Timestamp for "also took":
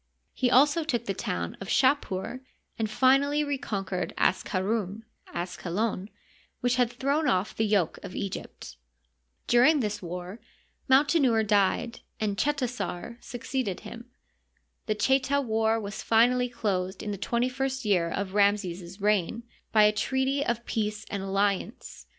0.49-1.05